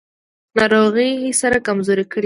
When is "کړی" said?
2.11-2.19